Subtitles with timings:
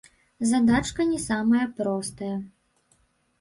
[0.51, 2.33] Задачка не самая простая!